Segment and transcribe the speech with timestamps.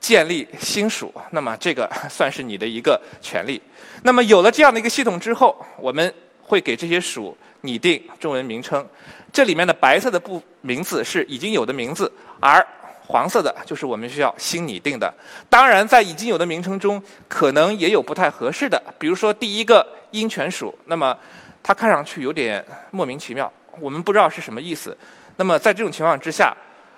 [0.00, 3.60] 建立新属，那么这个 算是你的一个权利。
[4.02, 8.84] 那么有了这样的一个系统之后，我们会给这些属拟定中文名称。
[9.30, 12.66] 这里面的白色的部名字是已经有的名字，而
[13.06, 15.12] 黄色的就是我们需要新拟定的。
[15.50, 18.82] 当然，在已经有的名称中，可能也有不太合适的。
[18.98, 21.16] 比如说第一个鹰犬属，那么
[21.62, 24.96] 它看上去有点莫名其妙，我们不知道是什么意思。
[25.36, 26.56] 那么在这种情况之下，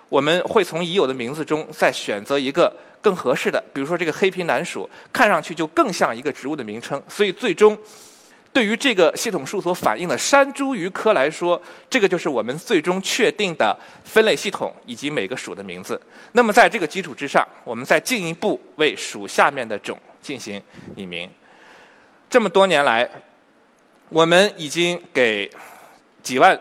[0.09, 2.73] 我们会从已有的名字中再选择一个。
[3.03, 7.03] 更合适的，比如说这个黑皮南鼠，看上去就更像一个植物的名称。
[7.09, 7.77] 所以最终，
[8.53, 16.01] 对于这个系统树所反映的山茱萸科来说，这个就是我们最终确定的分类系统以及每个属的名字。
[16.33, 20.63] 那么在这个基础之上，我们再进一步为属下面的种进行
[20.95, 21.29] 拟名。
[22.31, 23.09] 这么多年来，
[24.09, 25.51] 我们已经给
[26.23, 26.59] 几万。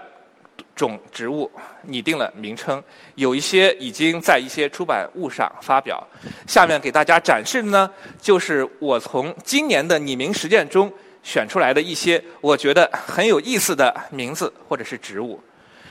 [0.75, 1.49] 种植物
[1.83, 2.81] 拟定了名称，
[3.15, 6.05] 有一些已经在一些出版物上发表。
[6.47, 10.91] 下面给大家展示的呢，就是我从今年的拟名实践中
[11.21, 15.39] 选出来的一些我觉得很有意思的名字或者是植物。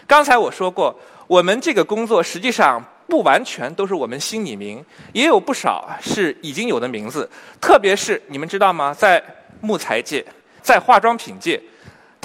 [0.07, 7.29] 刚才我说过，我们这个工作实际上不完全都是我们新拟名，也有不少是已经有的名字。
[7.61, 8.93] 特别是你们知道吗？
[8.93, 9.23] 在
[9.61, 10.25] 木材界，
[10.63, 11.61] 在化妆品界。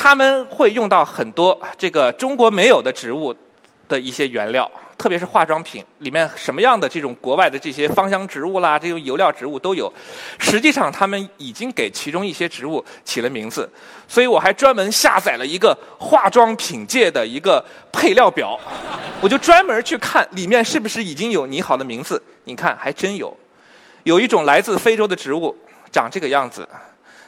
[0.06, 3.36] 他们会用到很多这个中国没有的植物
[3.88, 9.92] 的一些原料，特别是化妆品里面什么样的这种国外的这些芳香植物啦，这种油料植物都有。
[10.38, 13.67] 实际上，他们已经给其中一些植物起了名字，
[14.08, 18.59] 所以我还专门下载了一个化妆品界的一个配料表，
[19.19, 22.22] 我就专门去看里面是不是已经有你好的名字。
[22.44, 23.35] 你看，还真有，
[24.03, 25.57] 有一种来自非洲的植物
[25.91, 26.69] 长这个样子，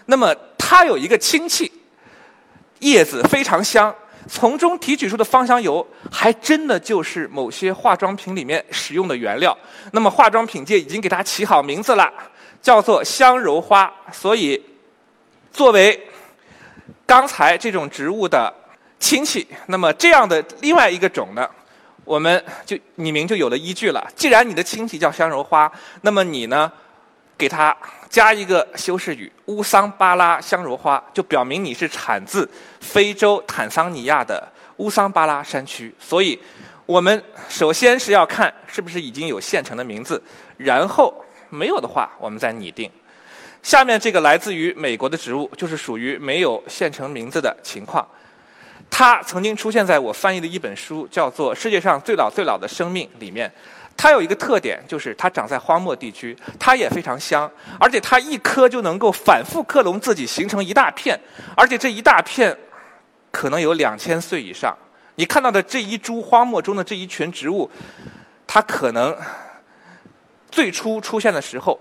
[0.05, 1.71] 那么它有一个亲戚。
[2.79, 3.93] 叶子非常香，
[4.27, 9.57] 从中提取出的芳香油还真的就是某些化妆品里面使用的原料。
[9.91, 12.11] 那么化妆品界已经给它起好名字了，
[12.61, 13.91] 叫做香柔花。
[14.11, 14.61] 所以，
[15.51, 16.07] 作为
[17.05, 18.53] 刚才这种植物的
[18.99, 21.49] 亲戚，那么这样的另外一个种呢，
[22.03, 24.05] 我们就拟名就有了依据了。
[24.15, 25.71] 既然你的亲戚叫香柔花，
[26.01, 26.71] 那么你呢，
[27.37, 27.75] 给它。
[28.09, 34.47] 加一个修饰语“乌桑巴拉香柔花”，就表明你是产自非洲坦桑尼亚的
[34.77, 35.93] 乌桑巴拉山区。
[35.99, 36.39] 所以，
[36.85, 40.21] 我们首先是要看是不是已经有现成的名字，
[40.57, 41.13] 然后
[41.49, 42.89] 没有的话，我们再拟定。
[43.61, 48.07] 下面这个来自于美国的植物，就是属于没有现成名字的情况。
[48.89, 53.51] 它曾经出现在我翻译的一本书，叫做《世界上最老最老的生命》里面。
[53.97, 61.19] 它有一个特点，就是它长在荒漠地区，它也非常香，而且它一颗就能够反复克隆自己，形成一大片，
[61.55, 62.55] 而且这一大片
[63.31, 64.77] 可能有两千岁以上。
[65.15, 67.69] 你看到的这一株荒漠中的这一群植物，
[68.45, 69.17] 它可能
[70.51, 71.79] 最初出现的时候，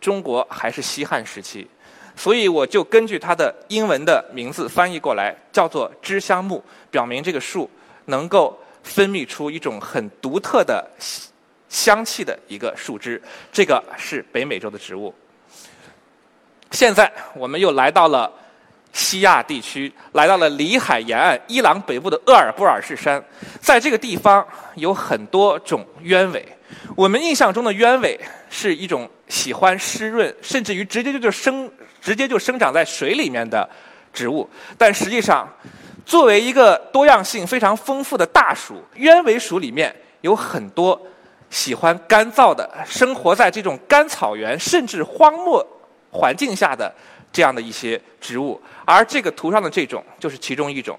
[0.00, 1.70] 中国还是西汉时期，
[2.16, 7.70] 所以我就根据它的英文的名字翻译过来，叫做知香木，表明这个树
[8.06, 10.84] 能够分泌出一种很独特的。
[11.72, 15.12] 香气的一个树枝，这个是北美洲的植物。
[16.70, 18.30] 现在我们又来到了
[18.92, 23.22] 西亚地区，来到了里海沿岸，伊朗北部的厄尔布尔士山。
[23.58, 26.46] 在这个地方有很多种鸢尾。
[26.94, 31.70] 我们印象中的鸢尾是一种喜欢湿润，甚至于直接就就生
[32.02, 33.66] 直接就生长在水里面的
[34.12, 34.46] 植物。
[34.76, 35.48] 但实际上，
[36.04, 41.00] 作为一个多样性非常丰富的大属，鸢尾属里面有很多。
[41.52, 45.64] 喜欢干燥的，生活在这种干草原甚至荒漠
[46.10, 46.90] 环境下的
[47.30, 50.98] 这样的一些植物，而这个图上的这种就是其中一种。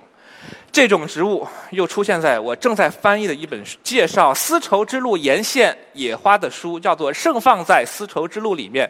[0.71, 8.89] 这种植物又出现在我正在翻译的一本介绍丝绸之路沿线野花的书，叫做《盛放在丝绸之路》里面，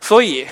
[0.00, 0.46] 所以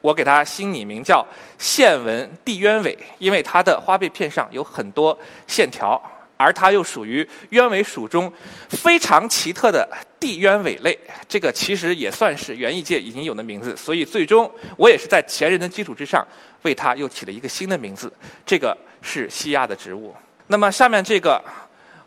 [0.00, 1.26] 我给它新拟名叫
[1.58, 6.00] 线纹地鸢尾，因为它的花被片上有很多线条。
[6.36, 8.32] 而它又属于鸢尾属中
[8.68, 9.88] 非常奇特的
[10.18, 10.98] 地鸢尾类，
[11.28, 16.26] 这个其实也算是园艺界已经有的名字，所以最终我也是在前人的基础之上
[16.62, 18.12] 为它又起了一个新的名字。
[18.44, 20.14] 这个是西亚的植物。
[20.46, 21.42] 那么下面这个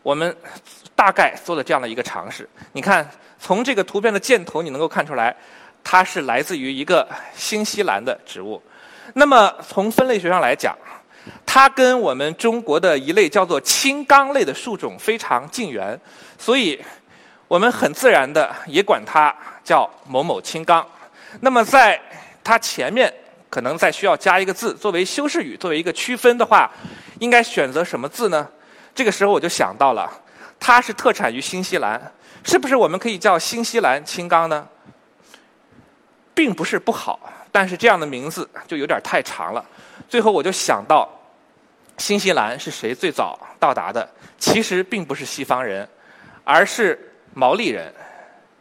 [0.02, 0.36] 我们
[0.94, 2.48] 大概做了这样的一个尝试。
[2.72, 3.08] 你看，
[3.38, 5.34] 从这个图片的箭头你能够看出来，
[5.82, 8.62] 它是来自于一个新西兰的植物。
[9.14, 10.76] 那么从分类学上来讲，
[11.44, 15.98] 它跟我们中国的一类叫做青冈类的树种非常近缘，
[16.38, 16.80] 所以
[17.46, 19.34] 我们很自然的也管它
[19.64, 20.86] 叫某某青冈。
[21.40, 22.00] 那么在
[22.44, 23.12] 它前面
[23.50, 26.70] 可能再需要加一个字作为修饰语，作为一个区分的话，
[27.18, 28.46] 应该选择什么字呢？
[28.94, 30.10] 这个时候我就想到了，
[30.60, 32.12] 它是特产于新西兰，
[32.44, 34.66] 是不是我们可以叫新西兰青冈呢？
[36.34, 37.18] 并不是不好，
[37.50, 39.64] 但是这样的名字就有点太长了。
[40.08, 41.08] 最后我就想到，
[41.98, 44.08] 新西兰是谁最早到达的？
[44.38, 45.86] 其实并不是西方人，
[46.44, 46.98] 而是
[47.34, 47.92] 毛利人，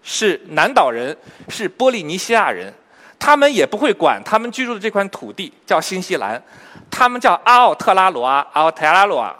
[0.03, 1.15] 是南岛人，
[1.47, 2.73] 是波利尼西亚人。
[3.19, 6.41] 他们也不会管他们居住的这块土地叫新西兰，
[6.89, 9.35] 他们叫阿奥特拉罗阿，阿奥特拉罗阿。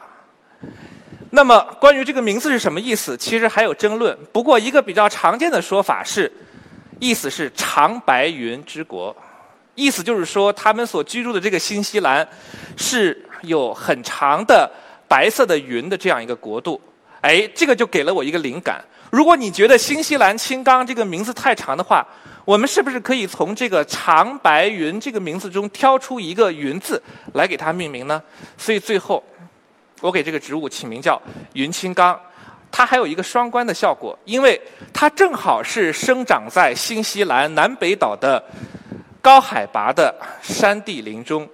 [1.31, 4.17] 那么关于这个名字是什么意思，其实还有争论。
[4.31, 6.31] 不过一个比较常见的说法是，
[6.99, 9.15] 意思是长白云之国，
[9.75, 12.27] 意思就是说他们所居住的这个新西兰
[12.77, 14.69] 是有很长的
[15.07, 16.79] 白色的云的这样一个国度。
[17.21, 18.83] 哎，这个就给了我一个灵感。
[19.09, 22.05] 如果你觉得新西兰青冈这个名字太长的话，
[22.45, 27.01] 我们是不是可以从这个长白云这个名字中挑出一个云字
[27.33, 28.21] 来给它命名呢？
[28.57, 29.23] 所以最后，
[30.01, 31.21] 我给这个植物起名叫
[31.53, 32.19] 云青冈。
[32.69, 34.61] 它还有一个双关的效果，因为
[34.93, 38.43] 它正好是生长在新西兰南北岛的
[39.21, 41.47] 高海拔的山地林中。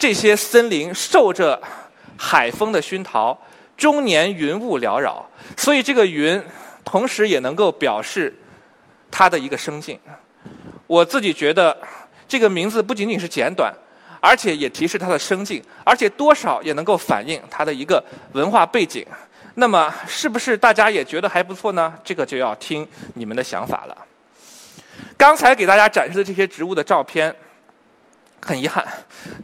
[0.00, 1.62] 这些森林受着
[2.16, 3.38] 海风的熏陶，
[3.76, 5.24] 终年云雾缭绕，
[5.56, 6.42] 所以这个云。
[6.82, 8.34] 同时也能够表示
[9.10, 9.96] 它的一个生境。
[10.88, 11.76] 我自己觉得
[12.26, 13.72] 这个名字不仅仅是简短，
[14.18, 18.02] 而且也提示它的生境，而且多少也能够反映它的一个
[18.32, 19.06] 文化背景。
[19.54, 21.94] 那么，是不是大家也觉得还不错呢？
[22.02, 23.96] 这个就要听你们的想法了。
[25.16, 27.32] 刚才给大家展示的这些植物的照片，
[28.50, 28.84] 很遗憾，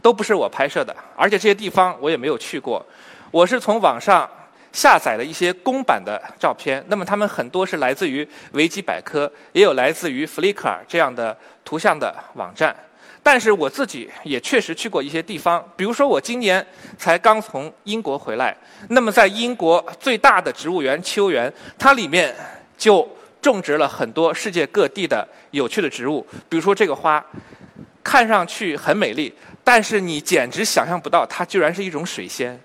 [0.01, 2.85] 都不是我拍摄的，而且这些地方我也没有去过。
[3.31, 4.29] 我是从网上。
[4.73, 12.75] 下载了一些公版的照片，那么它们很多是来自于维基百科，也有来自于 Flickr 这样的图像的网站。
[13.23, 16.63] 但是我自己也确实去过一些地方，比如说我今年
[16.95, 18.55] 才刚从英国回来，
[18.89, 22.35] 那么在英国最大的植物园秋园，它里面
[22.77, 23.07] 就
[23.41, 27.25] 种植了很多世界各地的有趣的植物，比如说这个花，
[28.07, 29.33] 看上去很美丽，
[29.65, 32.57] 但是你简直想象不到它居然是一种水仙。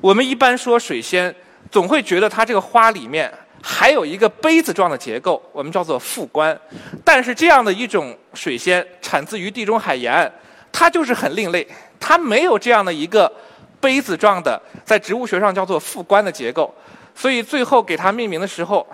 [0.00, 1.34] 我们一般说水仙，
[1.68, 3.28] 总会觉得它这个花里面
[3.60, 6.56] 还有一个杯子状的结构，我们叫做复冠。
[7.04, 10.32] 但是这样的一种水仙产自于地中海沿岸，
[10.70, 11.66] 它就是很另类，
[11.98, 13.30] 它没有这样的一个
[13.80, 16.72] 杯子状的，在植物学上叫做复冠的结构。
[17.16, 18.86] 所以最后给它命名的时候，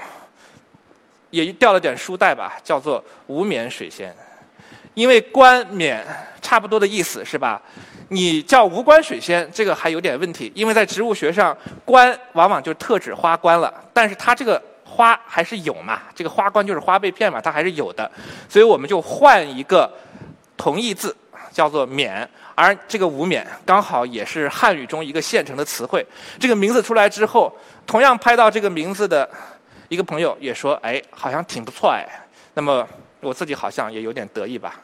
[1.29, 4.17] 也掉了点书袋吧，叫做无冕水仙，
[4.95, 6.05] 因为冠冕
[6.41, 7.61] 差不多的意思是吧？
[8.11, 18.11] 你叫无冠水仙，这个还有点问题，因为在植物学上，冠往往就特指花冠了，但是它这个花还是有嘛，这个花冠就是花被片嘛，它还是有的，
[18.49, 19.93] 所以我们就换一个
[20.57, 21.15] 同义字，
[21.53, 26.05] 叫做冕，而这个无冕刚好也是汉语中一个现成的词汇。
[26.41, 27.55] 这个名字出来之后，
[27.87, 29.29] 同样拍到这个名字的
[29.89, 32.09] 一个朋友也说，哎，好像挺不错哎，
[32.55, 32.89] 那么
[33.21, 34.81] 我自己好像也有点得意吧。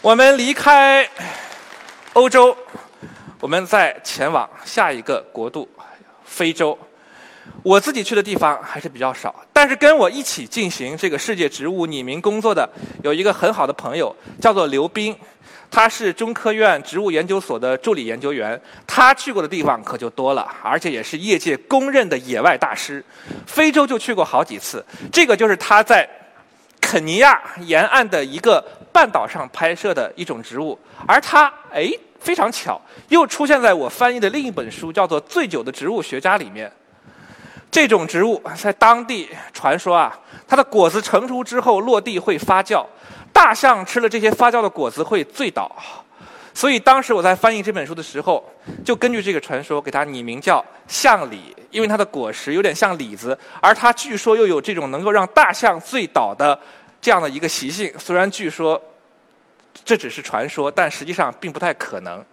[0.00, 1.08] 我们离开
[2.12, 2.56] 欧洲，
[3.40, 5.68] 我们再前往下一个国度——
[6.24, 6.78] 非洲。
[7.62, 12.68] 我自己去的地方还是比较少，但是跟我一起进行这个世界植物拟名工作的
[13.02, 15.16] 有一个很好的朋友，叫做刘斌，
[15.70, 18.60] 他是中科院植物研究所的助理研究员。
[18.86, 23.04] 他去过的地方可就多了，而且也是业界公认的野外大师。
[23.46, 26.08] 非洲就去过好几次，这个就是他在
[26.80, 28.64] 肯尼亚沿岸的一个。
[28.96, 36.72] 半岛上拍摄的一种植物，而它哎非常巧，又出现在我翻译的另一本书，叫做《醉酒的植物学家》里面。
[37.70, 40.18] 这种植物在当地传说啊，
[40.48, 42.84] 它的果子成熟之后落地会发酵，
[43.32, 45.70] 大象吃了这些发酵的果子会醉倒。
[46.54, 48.42] 所以当时我在翻译这本书的时候，
[48.84, 56.58] 就根据这个传说给它拟名叫象李，因为它的果实有点像李子，而它据说又有这种能够让大象醉倒的。
[56.98, 58.82] 这样的一个习性，虽然据说
[59.84, 62.24] 这只是传说，但实际上并不太可能。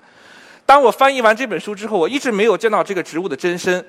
[0.65, 3.85] 当我翻译完这本书之后，我一直没有见到这个植物的真身。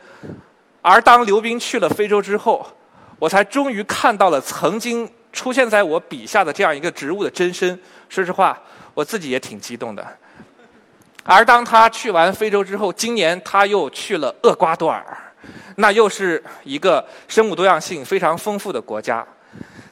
[0.87, 2.67] 而当刘冰去了非洲之后，
[3.19, 7.81] 我才终于看到了曾经出现在我笔下的这样一个植物的真身。
[8.11, 8.61] 说实话，
[8.93, 10.07] 我自己也挺激动的。
[11.23, 15.03] 而当他去完非洲之后，今年他又去了厄瓜多尔，
[15.77, 19.27] 那又是一个生物多样性非常丰富的国家。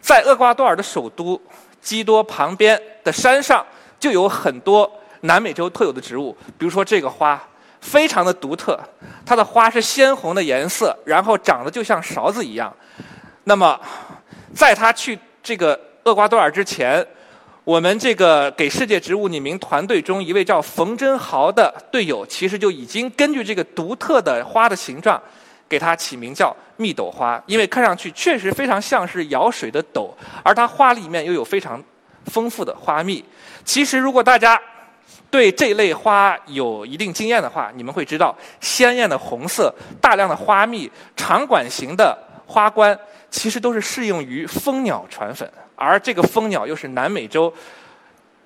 [0.03, 1.41] 在厄瓜多尔的首都
[1.81, 3.65] 基多旁边的山上，
[3.99, 7.43] 就有很多南美洲特有的植物，比如说这个花，
[7.83, 8.81] 非常的独特，
[9.27, 12.75] 它的花是鲜红的颜色，然后长得就像勺子一样。
[13.45, 13.79] 那么，
[14.55, 17.05] 在他去这个厄瓜多尔之前，
[17.65, 25.21] 我们这个给世界植物拟名团队中一位叫冯真豪的队友，其实就已经根据这个独特的花的形状，
[25.69, 31.83] 给它起名叫蜜斗花，因为看上去确实非常像是舀水的斗，而它花里面又有非常
[32.27, 33.25] 丰富的花蜜。
[33.65, 34.61] 其实，如果大家
[35.33, 42.97] 对这类花有一定经验的话，你们会知道，鲜艳的红色、大量的花蜜、长管型的花冠，
[43.31, 45.51] 其实都是适用于蜂鸟传粉。
[45.75, 47.51] 而这个蜂鸟又是南美洲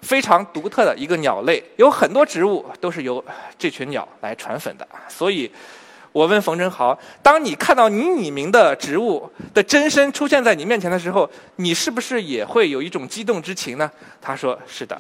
[0.01, 3.23] 非常独特的一个鸟类，有很多植物都是由
[3.59, 4.87] 这群鸟来传粉的。
[5.09, 5.51] 所以，
[6.13, 13.91] 我问冯真豪：当你看到你拟名的植物的真身出现在你面前的时候，你是不是也会有一种激动之情呢？
[14.23, 14.97] 他说：是的。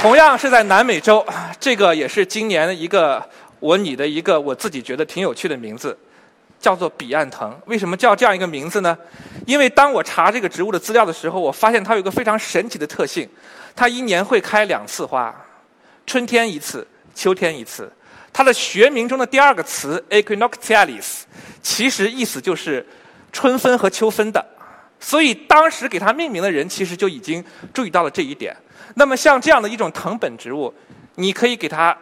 [0.00, 1.26] 同样是在南美洲，
[1.58, 3.22] 这个也是今年一个
[3.58, 5.96] 我拟的一个我自己觉得挺有趣的名字。
[6.60, 8.98] 叫做彼岸藤，为什么叫这样一个名字呢？
[9.46, 13.28] 因为当我查这个植物的资料的时候，我发现它有一个非常神奇的特性，
[13.76, 15.32] 它一年会开两次花，
[16.04, 17.88] 春天一次，秋天一次。
[18.32, 21.20] 它的学名中的第二个词 equinoctialis，
[21.62, 22.84] 其实意思就是
[23.32, 24.44] 春分和秋分的。
[25.00, 28.56] 所以当时给它命名的人其实就已经注意到了这一点。
[28.94, 30.72] 那么像这样的一种藤本植物，
[31.14, 31.96] 你可以给它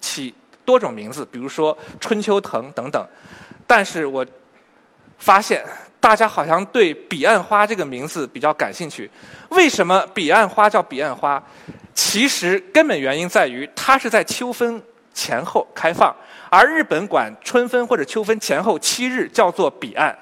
[0.00, 0.34] 起
[0.64, 3.06] 多种名字，比如说春秋藤等等。
[3.66, 4.26] 但是我
[5.18, 5.64] 发现
[6.00, 9.08] 大家好像对彼岸花这个名字比较感兴趣。
[9.50, 11.42] 为什么彼岸花叫彼岸花？
[11.94, 14.82] 其实根本原因在于它是在秋分
[15.14, 16.14] 前后开放，
[16.50, 20.16] 而日本管春分或者秋分前后七日叫做彼岸，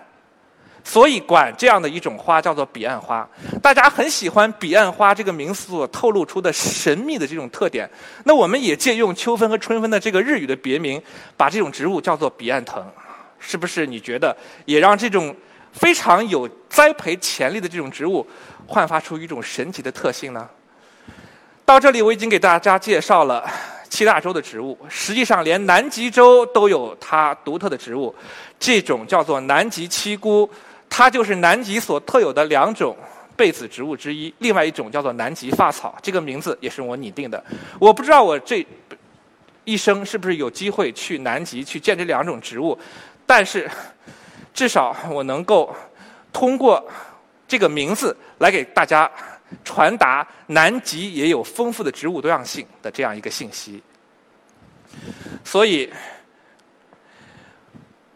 [0.85, 3.29] 所以管这样的一种花叫做彼岸花。
[3.63, 7.89] 大家很喜欢彼岸花这个名字所透露出的神秘的这种特点。
[8.25, 11.01] 那我们也借用秋分和春分的这个日语的别名，
[11.37, 12.85] 把这种植物叫做彼岸藤。
[13.39, 15.35] 是不是你觉得也让这种
[15.73, 18.27] 非常有栽培潜力的这种植物
[18.67, 20.49] 焕发出一种神奇的特性呢？
[21.65, 23.49] 到这里我已经给大家介绍了
[23.89, 28.15] 七大洲的植物，实际上连南极洲都有它独特的植物，
[28.59, 30.49] 这种叫做南极七菇，
[30.91, 32.95] 它就是南极所特有的两种
[33.37, 34.35] 被子植物之一。
[34.39, 37.43] 另外一种叫做南极发草，这个名字也是我拟定的。
[37.79, 38.67] 我不知道我这
[39.65, 42.79] 一生是不是有机会去南极去见这两种植物。
[43.25, 43.71] 但是，
[44.53, 45.75] 至少我能够
[46.33, 46.85] 通过
[47.47, 49.09] 这个名字来给大家
[49.65, 53.81] 传达南极也有丰富的植物多样性的这样一个信息。
[55.45, 55.89] 所以，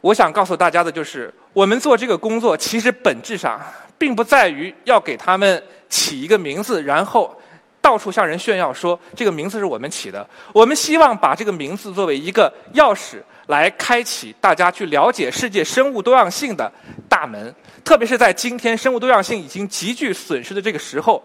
[0.01, 3.59] 我想告诉大家的就是，我们做这个工作其实本质上
[3.97, 7.35] 并不在于要给他们起一个名字，然后
[7.81, 10.29] 到处向人炫耀说这个名字是我们起的。
[10.53, 13.23] 我们希望把这个名字作为一个钥匙。
[13.49, 16.73] 来开启大家去了解世界生物多样性的
[17.11, 21.23] 大门，特别是在今天生物多样性已经急剧损失的这个时候，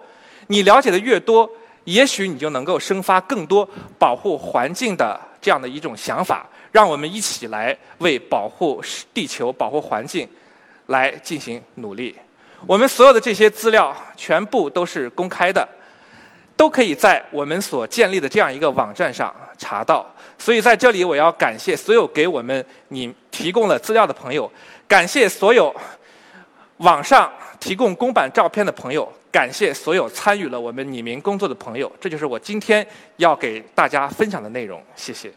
[0.48, 1.50] 你了解的越多，
[1.86, 3.66] 也许你就能够生发更多
[3.98, 8.82] 保护环境的这样的一种想法，让我们一起来为保护
[9.14, 10.28] 地球、保护环境
[10.88, 12.16] 来进行努力。
[12.66, 15.68] 我们所有的这些资料全部都是公开的。
[16.60, 20.06] 都可以在我们所建立的这样一个网站上查到，
[20.38, 24.52] 所以在这里我要感谢所有给我们你提供了资料的朋友，
[24.86, 25.74] 感谢所有
[26.80, 32.86] 网上提供公版照片的朋友，感谢所有参与了我们拟名工作的朋友，这就是我今天
[33.16, 35.32] 要给大家分享的内容，谢谢。